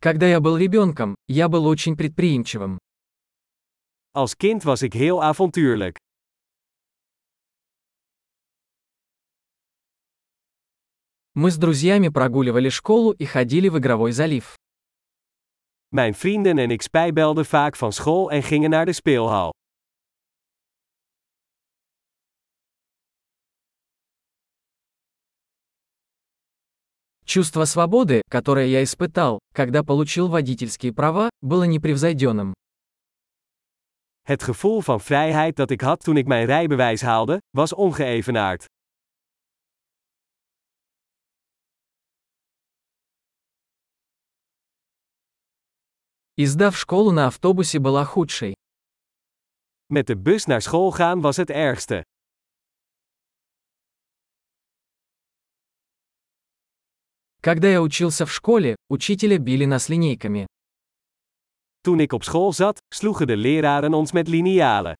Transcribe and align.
Когда 0.00 0.28
я 0.28 0.38
был 0.38 0.56
ребенком, 0.56 1.16
я 1.26 1.48
был 1.48 1.66
очень 1.66 1.96
предприимчивым. 1.96 2.78
Als 4.14 4.36
kind 4.36 4.62
was 4.64 4.82
ik 4.82 4.94
heel 4.94 5.20
avontuurlijk. 5.20 5.96
Мы 11.34 11.50
с 11.50 11.56
друзьями 11.56 12.08
прогуливали 12.10 12.68
школу 12.68 13.10
и 13.10 13.24
ходили 13.24 13.68
в 13.68 13.78
игровой 13.78 14.12
залив. 14.12 14.54
Mijn 15.88 16.14
vrienden 16.14 16.58
en 16.58 16.70
ik 16.70 16.82
spijbelden 16.82 17.46
vaak 17.46 17.76
van 17.76 17.92
school 17.92 18.30
en 18.30 18.42
gingen 18.42 18.70
naar 18.70 18.86
de 18.86 18.92
speelhal. 18.92 19.50
Чувство 27.28 27.66
свободы, 27.66 28.22
которое 28.30 28.64
я 28.68 28.82
испытал, 28.82 29.38
когда 29.52 29.84
получил 29.84 30.28
водительские 30.28 30.94
права, 30.94 31.28
было 31.42 31.64
непревзойденным. 31.64 32.54
Het 34.22 34.42
gevoel 34.42 34.80
van 34.80 35.00
vrijheid 35.00 35.56
dat 35.56 35.70
ik 35.70 35.80
had 35.80 36.00
toen 36.00 36.16
ik 36.16 36.26
mijn 36.26 36.46
rijbewijs 36.46 37.00
haalde, 37.00 37.38
was 37.50 37.74
ongeëvenaard. 37.74 38.64
И 46.34 46.46
сдав 46.46 46.76
школу 46.78 47.10
на 47.10 47.26
автобусе 47.26 47.78
была 47.78 48.04
худшей. 48.04 48.54
Met 49.92 50.06
de 50.06 50.16
bus 50.16 50.46
naar 50.46 50.62
school 50.62 50.90
gaan 50.90 51.20
was 51.20 51.36
het 51.36 51.50
ergste. 51.50 52.02
Когда 57.40 57.68
я 57.68 57.80
учился 57.82 58.26
в 58.26 58.32
школе, 58.32 58.74
учителя 58.88 59.38
били 59.38 59.64
нас 59.64 59.88
линейками. 59.88 60.46
Toen 61.82 62.00
ik 62.00 62.12
op 62.12 62.24
school 62.24 62.52
zat, 62.52 62.78
sloegen 62.94 63.26
de 63.26 63.36
leraren 63.36 63.94
ons 63.94 64.12
met 64.12 64.28
linialen. 64.28 64.94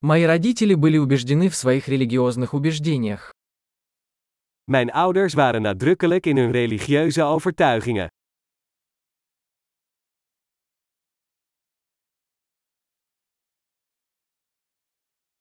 Мои 0.00 0.24
родители 0.24 0.74
были 0.74 0.98
убеждены 0.98 1.48
в 1.48 1.54
своих 1.54 1.88
религиозных 1.88 2.52
убеждениях. 2.52 3.30
Mijn 4.64 4.90
ouders 4.92 5.34
waren 5.34 5.62
nadrukkelijk 5.62 6.26
in 6.26 6.36
hun 6.36 6.50
religieuze 6.50 7.22
overtuigingen. 7.22 8.08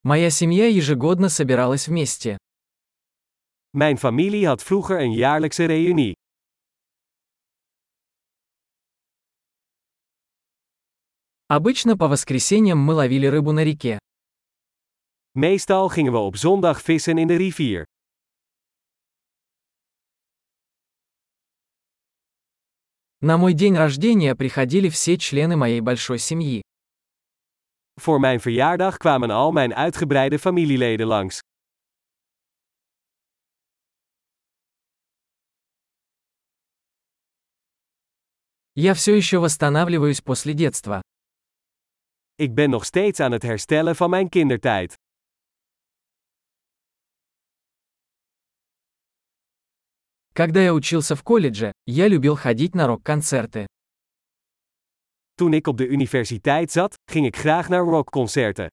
Моя 0.05 0.29
семья 0.29 0.67
ежегодно 0.67 1.29
собиралась 1.29 1.87
вместе. 1.87 2.37
Mijn 3.71 3.97
familie 3.97 4.45
had 4.45 4.61
vroeger 4.61 4.99
een 4.99 5.13
jaarlijkse 5.13 5.65
reunie. 5.65 6.13
Обычно 11.47 11.97
по 11.97 12.09
воскресеньям 12.09 12.79
мы 12.79 12.95
ловили 12.95 13.27
рыбу 13.27 13.53
на 13.53 13.63
реке. 13.63 13.99
Meestal 15.35 15.87
gingen 15.87 16.11
we 16.11 16.19
op 16.19 16.35
zondag 16.35 16.81
vissen 16.81 17.17
in 17.17 17.27
de 17.27 17.37
rivier. 17.37 17.85
На 23.21 23.37
мой 23.37 23.53
день 23.53 23.77
рождения 23.77 24.35
приходили 24.35 24.89
все 24.89 25.17
члены 25.17 25.55
моей 25.55 25.79
большой 25.79 26.19
семьи. 26.19 26.61
Voor 28.00 28.20
mijn 28.20 28.40
verjaardag 28.40 28.96
kwamen 28.96 29.30
al 29.30 29.52
mijn 29.52 29.74
uitgebreide 29.74 30.38
familieleden 30.38 31.06
langs. 31.06 31.40
Я 38.72 38.94
все 38.94 39.16
еще 39.16 39.38
восстанавливаюсь 39.38 40.20
после 40.20 40.54
детства. 40.54 41.00
Ik 42.36 42.54
ben 42.54 42.70
nog 42.70 42.84
steeds 42.84 43.20
aan 43.20 43.32
het 43.32 43.42
herstellen 43.42 43.96
van 43.96 44.10
mijn 44.10 44.28
kindertijd. 44.28 44.94
Когда 50.32 50.62
я 50.62 50.72
учился 50.72 51.16
в 51.16 51.24
колледже, 51.24 51.72
я 51.86 52.06
любил 52.06 52.36
ходить 52.36 52.74
на 52.76 52.86
рок-концерты. 52.86 53.66
Toen 55.34 55.52
ik 55.52 55.66
op 55.66 55.76
de 55.76 55.86
universiteit 55.86 56.70
zat, 56.70 56.94
ging 57.10 57.26
ik 57.26 57.36
graag 57.36 57.68
naar 57.68 57.84
rockconcerten. 57.84 58.68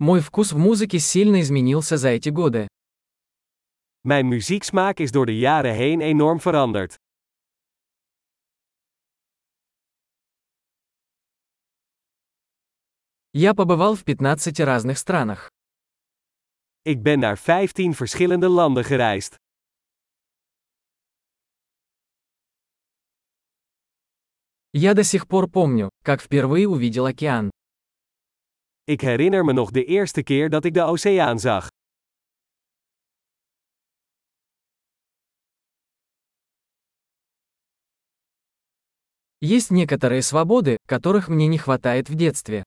Мой 0.00 0.20
вкус 0.20 0.52
в 0.52 0.58
музыке 0.58 1.00
сильно 1.00 1.40
изменился 1.40 1.96
за 1.96 2.10
эти 2.10 2.28
годы. 2.30 2.68
Mijn 4.02 4.28
muzieksmaak 4.28 5.00
is 5.00 5.10
door 5.10 5.26
de 5.26 5.38
jaren 5.38 5.74
heen 5.74 6.00
enorm 6.00 6.40
veranderd. 6.40 6.94
Я 13.32 13.54
побывал 13.54 13.94
в 13.94 14.04
15 14.04 14.60
разных 14.60 14.98
странах. 14.98 15.50
Ik 16.82 17.02
ben 17.02 17.18
naar 17.18 17.38
15 17.38 17.94
verschillende 17.94 18.48
landen 18.48 18.84
gereisd. 18.84 19.36
Я 24.72 24.94
до 24.94 25.02
сих 25.02 25.26
пор 25.26 25.48
помню, 25.50 25.90
как 26.04 26.20
впервые 26.22 26.66
увидел 26.66 27.06
океан. 27.06 27.50
Ik 28.84 29.00
herinner 29.00 29.44
me 29.44 29.52
nog 29.52 29.70
de 29.70 29.84
eerste 29.84 30.22
keer 30.22 30.50
dat 30.50 30.64
ik 30.64 30.74
de 30.74 30.82
oceaan 30.82 31.38
zag. 31.38 31.68
Есть 39.40 39.70
некоторые 39.70 40.22
свободы, 40.22 40.78
которых 40.86 41.28
мне 41.28 41.46
не 41.46 41.58
хватает 41.58 42.08
в 42.08 42.14
детстве. 42.14 42.64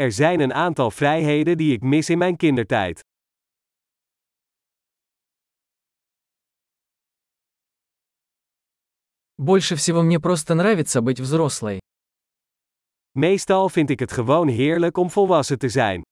Er 0.00 0.12
zijn 0.12 0.40
een 0.40 0.54
aantal 0.54 0.90
vrijheden 0.90 1.56
die 1.56 1.72
ik 1.72 1.82
mis 1.82 2.08
in 2.10 2.18
mijn 2.18 2.36
kindertijd. 2.36 3.00
Больше 9.38 9.76
всего 9.76 10.02
мне 10.02 10.18
просто 10.18 10.54
нравится 10.54 11.00
быть 11.00 11.20
взрослой. 11.20 11.78
Meestal 13.12 13.68
vind 13.68 13.90
ik 13.90 14.00
het 14.00 14.12
gewoon 14.12 14.48
heerlijk 14.48 14.96
om 14.96 15.10
volwassen 15.10 15.58
te 15.58 15.68
zijn. 15.68 16.02